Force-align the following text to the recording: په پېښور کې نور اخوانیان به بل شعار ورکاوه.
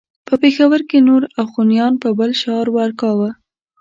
په 0.27 0.33
پېښور 0.41 0.81
کې 0.89 0.97
نور 1.07 1.21
اخوانیان 1.43 1.93
به 2.01 2.09
بل 2.19 2.31
شعار 2.41 2.67
ورکاوه. 2.77 3.29